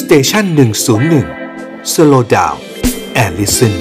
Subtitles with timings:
[0.00, 1.26] station หนึ่งศูนย์หนึ่ง
[1.92, 3.74] slow down and listen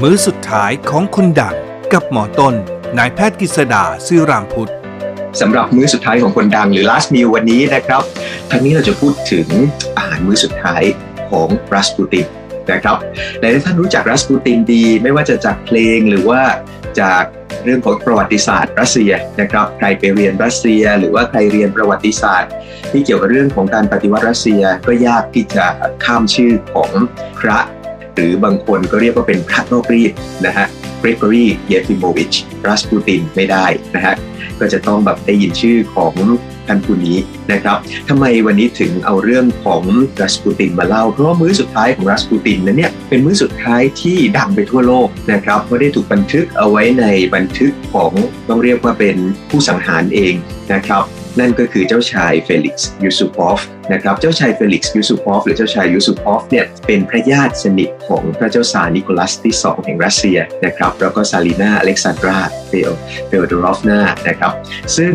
[0.00, 1.56] มื้อสุดท้ายของคนดัง
[1.92, 2.54] กับหมอต้น
[2.98, 4.72] นายแพทย์กฤษดาซื่อรามพุทธ
[5.40, 8.02] สำหรับมื้อสุดท้ายของคนดังหรือ last meal วันนี้นะครับ
[8.50, 9.48] ทั้งนี้เราจะพูดถึง
[9.96, 10.82] อาหารมื้อสุดท้าย
[11.30, 12.26] ของรัสปูติน
[12.72, 12.96] นะครับ
[13.40, 16.42] หลายท่านรู้จักรัสปูตินดี ไม่ว่าจะจากเพลงหรือว่า
[17.00, 17.24] จาก
[17.68, 22.50] เรื่องของประวัติศาสตร์รัสเซียนะครับใครไปเรียนรัสเซีย หรือว่าใครเรียนประวัติศาสตร์
[22.92, 25.66] ที่เกี่ยวกับเรื่องของการปฏิวัติรัสเซียก็ยากที่จะ
[26.04, 26.90] ข้ามชื่อของ
[27.38, 27.58] พระ
[28.14, 30.12] หรือบางคนก็เรียกว่าเป็นพระนอกรีต
[30.46, 30.66] นะฮะ
[30.98, 32.34] เกรกอรีเยฟิโมวิช
[32.66, 34.14] รัสปูตินไม่ได้นะฮะ
[34.60, 36.14] ก็จะต้องแบบได้ยินชื่อของ
[36.68, 37.16] ท่านผู้นี้
[37.52, 37.76] นะครับ
[38.08, 39.82] ทำไมวันนี้ถึงเอาเรื่องของ
[40.20, 47.04] รัสปูตินมาเล่า เพราะว่ามื้อสุดท้ายของรัสปูตินนั้นเนี่ยเป็นมื้อสุดท้ายที่ดังไปทั่วโลกนะครับเพราะได้ถูกบันทึกเอาไว้ใน
[47.34, 48.12] บันทึกของ
[48.48, 49.16] ต้องเรียกว่าเป็น
[49.50, 50.34] ผู้สังหารเอง
[50.72, 51.04] นะครับ
[51.40, 53.60] นั่นก็คือเจ้าชายเฟลิกซ์ยูซุปอฟ
[53.92, 62.92] นะครับเจ้าชายเฟลิกซ์ยูซุปอฟหรือเจ้าชายยูซุปอฟเนี่ยเป็นพระญาติสนิทของพระเจ้าซาร์นิโคลัสที่ 2 แห่งรัสเซียนะครับแล้วก็ซารีนาอเล็กซานดราเฟ
[63.28, 64.52] เฟโดรอฟนานะครับ
[64.96, 65.12] ซึ่ง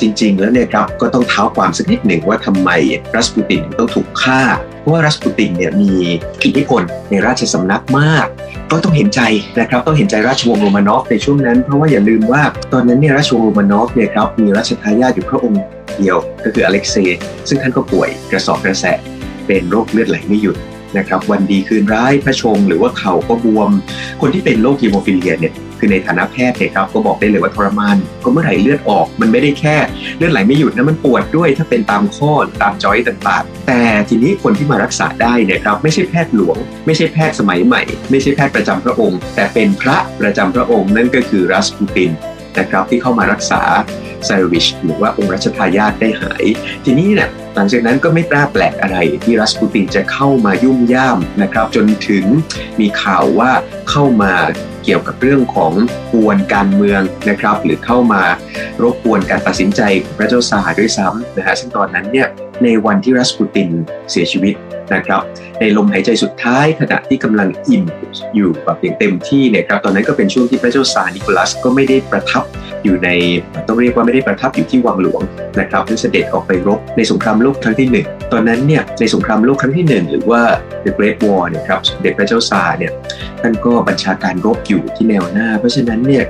[0.00, 2.70] จริงๆแล้วเนี่ยครับก็ต้องเท้าความสักนิดหนึ่งว่าทำไม
[3.14, 4.42] รัสปูตินต้องถูกฆ่า
[4.90, 5.90] ว่ารัสปูตินเนี่ยมี
[6.44, 8.26] อิทธิพลในราชสำนักมาก
[8.70, 9.20] ก็ต้องเห็นใจ
[9.60, 12.42] นะครับต้องเห็นใจราชวงศ์โรมานอฟในช่วงนั้น เพราะว่าอย่าลืมว่า
[12.72, 15.62] ตอนนั้นเนี่ยราชวงศ์โรมานอฟเนี่ยครับมีราชทายาทอยู่พระองค์
[15.98, 18.98] เดียวก็คืออเล็กเซย์ซึ่งท่านก็ป่วยกระสอบกระแสะ
[19.46, 20.56] เป็นโรคเลือดไหลไม่หยุด
[20.98, 23.70] นะครับวันดีคืนร้ายพระชงหรือว่าเข่าก็บวม
[24.20, 25.54] คนที่เป็นโรคฮีโมฟิเลียเนี่ย
[25.86, 29.76] คือในฐานะแพทย์เนี่ยครับก็บอกได้เลยว่าทรมานก็เมื่อไหร่เลือดออก มันไม่ได้แค่
[30.16, 42.10] เลือดไหลไม่หยุดนะมันปวดด้วย ถ้าเป็นตามข้อตามจอยต่างๆ แต่ทีนี้คนที่มารักษาได้เนี่ยครับไม่ใช่แพทย์หลวง ไม่ใช่แพทย์สมัยใหม่ ไม่ใช่แพทย์ประจำพระองค์ แต่เป็นพระประจำพระองค์นั่นก็คือรัสปูติน
[42.58, 43.62] นะครับที่เข้ามารักษา
[44.26, 46.44] ไซวิชหรือว่าองค์รัชทายาทได้หาย
[46.84, 52.24] ทีนี้เนี่ยหลังจากนั้นก็ไม่กล้าแปลกอะไรที่รัสปูตินจะเข้ามายุ่มย่ามนะครับ จนถึง
[52.80, 53.50] มีข่าวว่า
[53.90, 54.34] เข้ามา
[54.84, 55.72] เกี่ยวกับเรื่องของ
[56.12, 58.22] กวนการเมืองนะครับ หรือเข้ามา
[58.82, 59.80] รบกวนการตัดสินใจ
[60.16, 62.28] พระเจ้าซาร์ด้วยซ้ำนะฮะซึ่งตอนนั้นเนี่ย
[62.64, 63.68] ในวันที่รัสปูติน
[64.10, 64.54] เสียชีวิต
[64.94, 65.22] นะครับ
[65.60, 67.84] ในลมหายใจสุดท้ายขณะที่กำลังอิ่ม
[68.34, 72.44] อยู่แบบอย่างเต็มที่เนี่ยครับตอนนั้นก็เป็นช่วงที่พระเจ้าซาร์นิโคลัสก็ไม่ได้ประทับ
[72.84, 73.08] อยู่ใน
[73.66, 75.22] ต้องเรียกว่าไม่ได้ประทับอยู่ที่วังหลวง
[75.60, 80.42] นะครับท่านเสด็จออกไปรบในสงครามโลกครั้งที่ 1 ตอนนั้นเนี่ยในสงครามโลกครั้งที่ 1 หรือว่า
[80.84, 82.92] The Great War เนี่ยครับสมเด็จพระเจ้าซาร์เนี่ย
[83.40, 86.24] ท่านก็บัญชาการรบอยู่ที่แนวหน้า เพราะฉะนั้นเนี่ย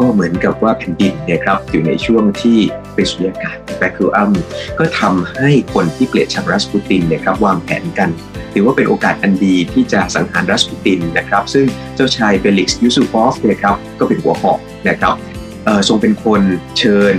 [0.00, 2.58] ก็เหมือนกับว่าแผ่นดินเนี่ยครับอยู่ในช่วงที่
[2.94, 4.30] เป็นสุญญากาศ vacuum
[4.78, 8.10] ก็ทำให้คนที่เกลียดชังรัสปูตินเนี่ยครับวางแผนกัน
[8.54, 14.58] ถือว่าเป็นโอกาสอันดีที่จะสังหารรัสปูตินนะครับซึ่งเจ้าชายเฟลิกซ์ยูซูฟอฟเนี่ยครับก็เป็นหัวหอก
[14.88, 15.14] นะครับ
[15.88, 16.40] ทรงเป็นคน
[16.78, 17.14] เชิญ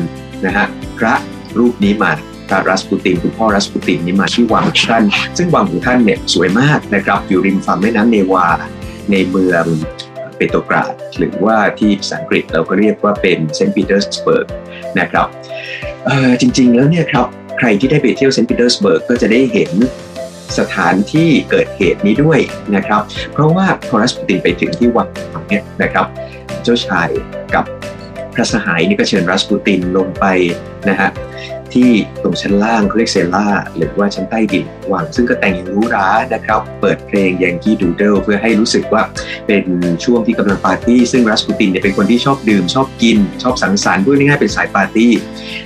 [0.45, 0.65] นะฮะ
[0.97, 1.13] พระ
[1.59, 2.11] รูปนี้มา
[2.49, 5.03] พระรัสปูตินคุณพ่อรัสปูตินนี้มาที่วังของท่าน
[5.37, 8.47] ซึ่งวังของท่านเนี่ยสวยมากนะครับอยู่ริมฝั่งแม่น้ำเนวา
[9.11, 9.65] ในเมือง
[10.37, 14.47] เปโตรกราดหรือว่าที่ภาษาอังกฤษเราก็เรียกว่าเป็นเซนต์ปีเตอร์สเบิร์ก
[14.99, 15.27] นะครับ
[16.41, 19.71] จริง ๆ แล้วเนี่ยครับใครที่ได้ไปเที่ยวเซนต์ปีเตอร์สเบิร์กก็จะได้เห็น
[20.59, 22.39] สถานที่เกิดเหตุนี้ด้วย
[22.75, 23.01] นะครับ
[23.31, 25.07] เพราะว่าพอรัสปูตินไปถึงที่วัง
[25.49, 26.05] เนี่ยนะครับ
[26.63, 27.09] เจ้าชาย
[27.55, 27.65] กับ
[28.33, 30.25] พระสหายนี่ก็เชิญรัสปูตินลงไป
[30.89, 31.09] นะฮะ
[31.75, 31.91] ที่
[32.23, 39.01] ตรงชั้นล่างเขาเรียก cellar หรือว่าชั้นใต้ดินวังซึ่งก็แต่งอย่างหรูหรานะครับ เปิดเพลง Yankee Doodle เพื่อให้รู้สึกว่า
[39.47, 39.63] เป็น
[40.03, 45.11] ช่วงที่กำลังปาร์ตี้ ซึ่งรัสปูตินเนี่ยเป็นคนที่ชอบดื่ม ชอบกิน ชอบสังสรรค์พูดง่ายๆเป็นสายปาร์ตี้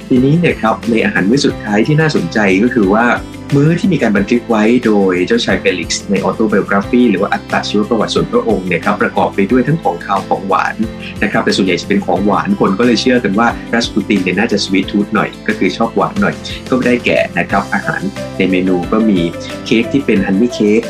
[0.08, 3.06] ทีนี้เนี่ยครับในอาหารมื้อสุดท้ายที่น่าสนใจก็คือว่า
[3.54, 10.76] มื้อที่มีการบันทึกไว้โดยเจ้าชายเฟลิกซ์ใน autobiography หรือว่าอัตชีวประวัติส่วนพระองค์เนี่ยครับประกอบไปด้วยทั้งของคาวของหวาน
[11.24, 16.36] นะครับแต่ส่วนใหญ่จะเป็นของหวานคนก็เลยเชื่อกันว่ารัสปูตินเนี่ยน่าจะ sweet tooth หน่อย ก็คือชอบหวานหน่อย
[16.70, 18.02] ก็ได้แก่นะครับอาหาร
[18.38, 19.20] ในเมนูก็มี
[19.66, 20.82] เค้กที่เป็นฮันนี่เค้ก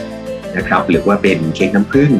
[0.58, 2.12] นะครับหรือว่าเป็นเค้กน้ำผึ้ง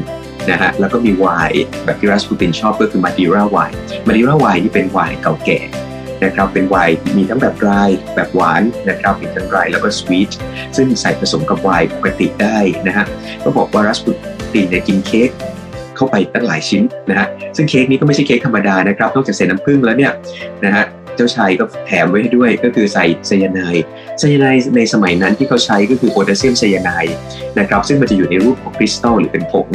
[0.50, 5.60] นะฮะแล้วก็มีไวน์แบบที่รัสปูตินชอบก็คือมาดิราไวน์มาดิราไวน์นี่เป็นไวน์เก่าแก่
[6.24, 10.32] นะครับเป็นไวน์มีทั้งแบบดรายแบบหวานนะครับมีทั้งดรายแล้วก็สวีท
[10.76, 12.58] ซึ่งใส่ผสมกับไวน์ปกติได้
[12.88, 13.06] นะฮะ
[13.44, 14.12] ก็บอกว่ารัสปู
[14.54, 15.30] ตินเนี่ยกินเค้ก
[15.96, 20.14] เข้าไปตั้งหลายชิ้นนะฮะซึ่งเค้กนี้ก็ไม่ใช่เค้กธรรมดานะครับนอกจากใส่น้ำผึ้งแล้วเนี่ย
[20.66, 20.84] นะฮะ
[21.16, 23.86] เจ้าชายก็แถมไว้ให้ด้วยก็คือใส่ไซยาไนด์
[24.20, 27.16] ไซยาไนด์ในสมัยนั้นที่เขาใช้ก็คือโพแทสเซียมไซยาไนด์
[27.60, 29.68] นะครับซึ่งมันจะอยู่ในรูปของคริสตัลหรือเป็นผง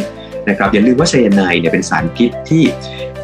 [0.48, 2.62] นะครับอย่าลืมว่าไซยาไนด์เนี่ยเป็นสารพิษที่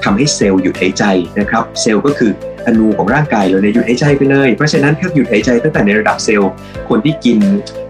[0.05, 1.05] ทำให้เซลล์หยุดหายใจ
[1.41, 2.33] นะครับเซลล์ก็คือ
[2.67, 6.53] อณูของร่างกายเราเนี่ยหยุดหายใจไปเลย เพราะฉะนั้นถ้าหยุดหายใจตั้งแต่ในระดับเซลล์
[6.89, 7.39] คนที่กิน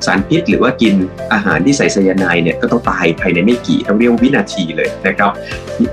[0.07, 0.95] สารพิษ หรือว่ากิน
[1.33, 5.31] อาหารที่ใส่ไซยาไนด์เนี่ยก็ต้องตายภายในไม่กี่ต้องเรียกวินาทีเลยนะครับ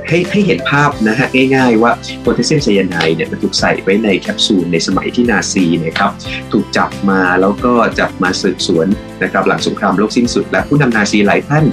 [0.08, 1.92] ให้ให้เห็นภาพนะฮะง่ายๆว่า
[2.22, 6.12] โพแทสเซียมไซยาไนด์เนี่ยมันถูกใส่ไว้ในแคปซูลในสมัยที่นาซีนะครับ
[6.52, 8.88] ถูกจับมาแล้วก็จับมาสืบสวน
[9.24, 11.66] นะครับหลังสงครามโลกสิ้นสุด และผู้นำนาซีหลายท่าน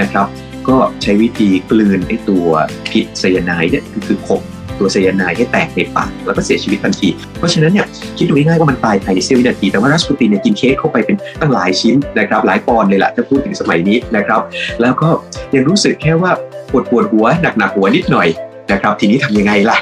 [0.00, 0.26] นะครับ
[0.68, 2.46] ก็ใช้วิธีกลืนไอ้ตัว
[2.90, 4.40] พิษไซยาไนด์เนี่ยคือขบ
[4.80, 7.86] ตัวไซยาไนด์ให้แตกในปากแล้วก็เสียชีวิตทันที เพราะฉะนั้นเนี่ย
[8.18, 14.40] คิดดูง่ายๆว่ามันตายภายในเสี้ยววินาที แต่ว่ารัสปูตินเนี่ยกินเค้กเข้าไปเป็นตั้งหลายชิ้นนะครับหลายปอนด์เลยล่ะถ้าพูดถึงสมัยนี้นะครับ
[14.80, 15.08] แล้วก็
[15.54, 16.32] ยังรู้สึกแค่ว่า
[16.70, 17.26] ปวดปวดหัว
[17.58, 18.28] หนักๆหัวนิดหน่อย
[18.72, 19.78] นะครับทีนี้ทำยังไงล่ะ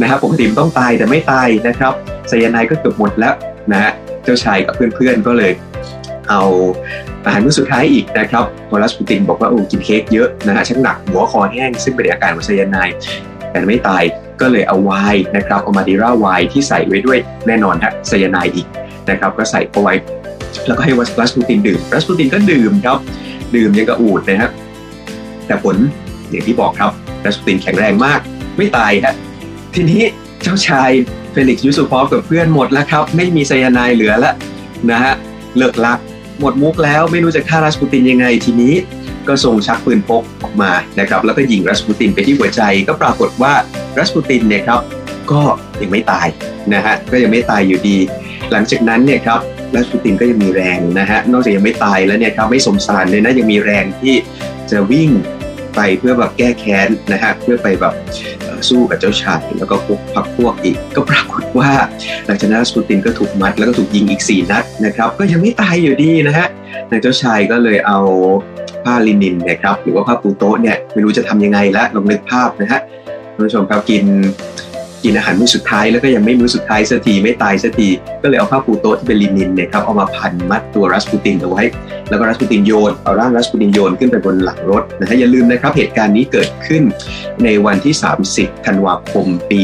[0.00, 1.92] นะครับปกติมต้องตายแต่ไม่ตายนะครับ
[2.28, 3.34] ไซยาไนด์ก็เกือบหมดแล้ว
[3.72, 3.92] นะฮะ
[4.24, 5.52] เจ้าชายกับเพื่อนๆก็เลย
[6.30, 6.42] เอา
[7.24, 12.94] อาหารมื้อสุดท้ายอีกนะครับวรัสปูตินบอกว่าโอ้กินเค้กเยอะนะฮะชักหนักหัวคอแห้งซึ่งเป็นอาการของไซยาไนด์
[13.50, 14.02] แต่ไม่ตาย
[14.42, 18.66] ก็เลยเอาไวน์นะครับเอามาดิราไวน์ที่ใส่ไว้ด้วยแน่นอนฮะไซยาไนด์อีก
[19.10, 19.94] นะครับก็ใส่เข้าไว้
[20.66, 22.98] แล้วก็ให้รัสปูตินดื่มรัสปูตินก็ดื่มครับ
[23.56, 24.50] ดื่มยังกะอูฐนะฮะ
[25.46, 25.76] แต่ผล
[26.30, 26.90] อย่างที่บอกครับ
[27.24, 28.20] รัสปูตินแข็งแรงมาก
[28.56, 29.14] ไม่ตายฮะ
[29.74, 30.02] ทีนี้
[30.42, 30.90] เจ้าชาย
[31.32, 34.34] เฟลิกซ์ยูซูฟอฟกับเพื่อนหมดแล้วครับ ไม่มีไซยาไนด์เหลือแล้ว
[34.90, 35.14] นะฮะ
[35.56, 35.98] เลิ่กลั่ก
[36.40, 38.74] หมดมุกแล้วไม่รู้จะฆ่ารัสปูตินยังไงทีนี้
[39.28, 43.52] ก็ทรงชักปืนพกออกมานะครับแล้วก็ยิงรัสปูตินไปที่หัวใจก็ปรากฏว่า
[43.98, 44.80] รัสปูตินเนี่ยครับ
[45.32, 45.42] ก็
[45.82, 46.26] ยังไม่ตาย
[46.74, 47.98] นะฮะก็ยังไม่ตายอยู่ดี
[48.52, 49.40] หลังจากนั้นเนี่ยครับ
[49.74, 54.14] รัสปูตินก็ยังมีแรงนะฮะนอกจากยังไม่ตายแล้วเนี่ยครับไม่สมสารเลยนะยังมีแรงที่
[54.70, 55.10] จะวิ่ง
[55.76, 57.94] ไปเพื่อแบบแก้แค้นนะฮะเพื่อไปแบบ
[58.68, 61.70] สู้กับเจ้าชายแล้วก็พวกพักพวกอีก ก็ปรากฏว่า
[62.26, 66.46] หลังจากนั้นรัสปูตินก็ถูกมัดแล้วก็ถูกยิงอีก 4 นัดนะครับ ก็ยังไม่ตายอยู่ดีนะฮะ
[66.90, 68.00] นายเจ้าชายก็เลยเอา
[68.84, 72.80] ผ้าลินินนะครับหรือว่าผ้าปูโต๊ะเนี่ยไม่รู้จะทำยังไงละลองนึกภาพนะฮะ
[73.34, 74.04] ท่านผู้ชมครับกิน
[75.04, 77.88] กินอาหารมื้อสุดท้ายแล้วก็ยังไม่มื้อสุดท้ายสักทีไม่ตายสักที
[78.22, 81.62] ก็เลยเอาผ้าปูโต๊ะที่เป็นลินินเนี่ยครับเอามาพันมัดตัวรัสปูตินเอาไว้
[82.08, 86.82] แล้วก็รัสปูตินโยนเอาร่างรัสปูตินโยนขึ้นไปบนหลังรถนะฮะอย่าลืมนะครับเหตุการณ์นี้เกิดขึ้น
[87.44, 87.94] ในวันที่
[88.30, 89.62] 30 ธันวาคมปี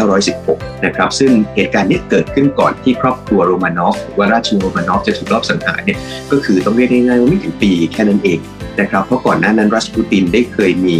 [0.00, 5.98] 1916 นะครับซึ่งเหตุการณ์นี้เกิดขึ้นก่อนที่ครอบครัวโรมานอฟว่าราชวงศ์โรมานอฟจะถูกลอบสังหารเนี่ย
[6.32, 8.38] ก็คือต้องเรียกง่ายๆว่าไม่ถึงปีแค่นั้นเอง
[8.80, 10.96] นะครับเพราะก่อนหน้านั้นรัสปูตินได้เคยมี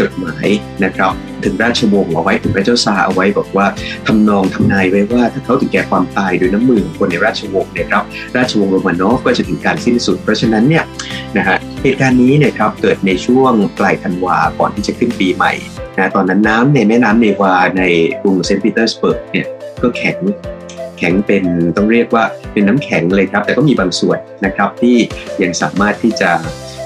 [0.00, 0.46] จดหมาย
[0.84, 1.12] นะครับ
[1.44, 3.66] ถึงราชวงศ์เอาไว้ถึงพระเจ้าซาร์เอาไว้บอกว่า
[4.06, 8.04] ทำนองทำนายไว้ว่าถ้าเขาถึงแก่ความตายโดยน้ำมือของคนในราชวงศ์เนี่ยครับ
[8.36, 10.84] ราชวงศ์โรมานอฟก็จะถึงการสิ้นสุด เพราะฉะนั้นเนี่ย
[11.36, 15.52] นะฮะเหตุการณ์นี้เนี่ยครับเกิดในช่วงปลายธันวาก่อนที่จะขึ้นปีใหม่
[15.98, 17.82] นะตอนนั้นน้ำในแม่น้ำเนวาใน
[18.22, 19.46] กรุงเซนต์ปีเตอร์สเบิร์กเนี่ย
[19.82, 20.18] ก็แข็ง
[20.98, 21.44] แข็งเป็น
[21.76, 24.96] ต้องเรียกว่าเป็นน้ำแข็งเลยครับ แต่ก็มีบางส่วนนะครับที่
[25.42, 26.30] ยังสามารถที่จะ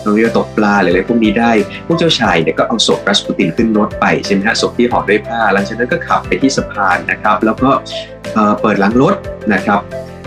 [0.05, 1.51] ต้องเรียกตกปลาหรืออะไรพวกนี้ได้
[1.87, 7.71] พวกเจ้าชายเนี่ยก็เอาศพรัสปูตินขึ้นรถไปใช่ไหมฮะศพที่ห่อด้วยผ้า หลังจากนั้นก็ขับไปที่สะพานนะครับ แล้วก็
[8.61, 9.15] เปิดหลังรถ
[9.53, 9.81] นะครับ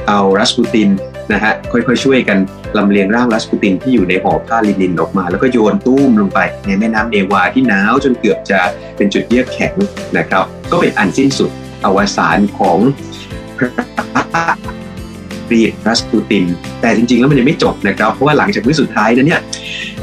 [0.08, 0.90] เอารัสปูติน
[1.34, 2.38] นะฮะค่อยๆช่วยกัน
[2.78, 8.60] ลำเลียงร่างรัสปูตินที่อยู่ในห่อผ้าลินินออกมา แล้วก็โยนตุ้มลงไปในแม่น้ำเนวาที่หนาวจนเกือบจะ
[8.98, 9.74] เป็นจุดเยือกแข็ง
[10.18, 11.52] นะครับ ก็เป็นอันสิ้นสุด
[11.86, 12.78] อวสานของ
[13.58, 13.70] พระ
[15.48, 16.46] เรีกรัสปูติน
[16.82, 19.42] แต่จริงๆ แล้วมันยังไม่จบนะครับ เพราะว่าหลังจากมื้อสุดท้ายนั้นเนี่ย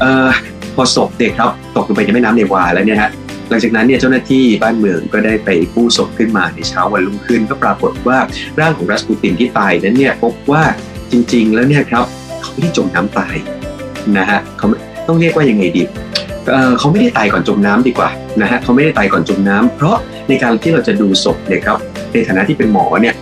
[0.03, 0.29] ออ
[0.75, 3.11] พอศพเด็กครับตกลงไปในแม่น้ำเนวาแล้วเนี่ยฮะ
[3.49, 8.17] หลังจากนั้นเนี่ยเจ้าหน้าที่บ้านเมืองก็ได้ไปกู้ศพขึ้นมาในเช้าวันรุ่งขึ้น ก็ปรากฏว่า
[8.59, 10.63] ร่างของรัสปูตินที่ตายนั้นเนี่ยพบว่า
[11.11, 12.05] จริง ๆ แล้วเนี่ยครับ
[12.41, 13.35] เขาไม่ได้จมน้ำตาย
[14.17, 14.67] นะฮะเขา
[15.07, 15.83] ต้องเรียกว่ายังไงดี
[16.47, 18.09] เเขาไม่ได้ตายก่อนจมน้ำดีกว่า
[18.41, 19.97] นะฮะเขาไม่ได้ตายก่อนจมน้ำเพราะ
[20.29, 21.77] ในการที่เราจะดูศพเนี่ยครับ
[22.11, 23.15] ในฐานะที่เป็นหมอเนี่ย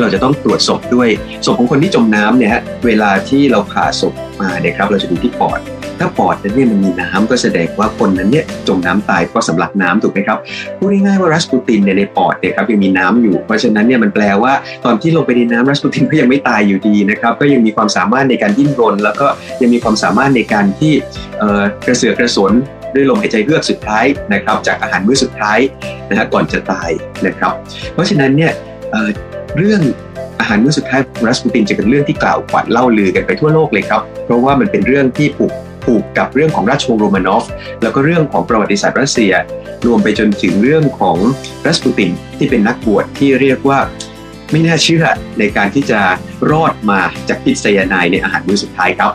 [0.00, 1.08] เราจะต้องตรวจศพด้วย
[1.44, 5.60] ศพของคนที่จมน้ำเนี่ยฮะเวลาที่เราผ่าศพมาเนี่ยครับเราจะดูที่ปอด
[6.00, 10.38] ถ้าปอดนั้นเนี่ยมันมีน้ำก็แสดงว่าคนนั้นเนี่ยจมน้ำตายเพราะสำลักน้ำถูกไหมครับ
[10.78, 14.52] พูดง่ายๆว่ารัสปูตินเนี่ยในปอดเนี่ยครับยังมีน้ำอยู่ เพราะฉะนั้นเนี่ยมันแปลว่า
[14.84, 19.26] ตอนที่ลงไปในน้ำรัสปูตินก็ยังไม่ตายอยู่ดีนะครับก็ยังมีความสามารถในการดิ้นรน แล้วก็
[19.60, 20.92] ยังมีความสามารถในการที่
[21.86, 22.52] กระเสือกกระสน
[22.94, 25.58] ด้วยลมหายใจเฮือกสุดท้ายนะครับจากอาหารมื้อสุดท้าย
[26.10, 26.90] นะฮะก่อนจะตาย
[27.26, 27.52] นะครับ
[27.92, 28.52] เพราะฉะนั้นเนี่ย
[29.56, 29.80] เรื่อง
[30.40, 35.52] อาหารมื้อสุดท้ายของรัสปูตินจะเป็นเรื่องที่กล่าวขวัญเล่าลือกันไปทั่วโลกเลยครับ เพราะว่ามันเป็นเรื่องที่ผูก
[35.84, 37.44] ผูกกับเรื่องของราชวงศ์โรมานอฟ
[37.82, 39.32] แล้วก็เรื่องของประวัติศาสตร์รัสเซีย
[39.86, 41.16] รวมไปจนถึงเรื่องของ
[41.66, 43.80] รัสปูตินที่เป็นนักบวชที่เรียกว่า
[44.50, 45.04] ไม่น่าเชื่อ
[45.38, 46.00] ในการที่จะ
[46.50, 49.12] รอดมาจากพิษไซยาไนด์ในอาหารมื้อสุดท้ายครับ